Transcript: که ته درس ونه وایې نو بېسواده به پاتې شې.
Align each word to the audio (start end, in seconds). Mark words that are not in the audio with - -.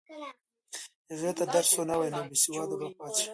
که 1.25 1.29
ته 1.37 1.45
درس 1.53 1.71
ونه 1.79 1.95
وایې 1.99 2.11
نو 2.15 2.21
بېسواده 2.29 2.75
به 2.79 2.87
پاتې 2.97 3.19
شې. 3.23 3.29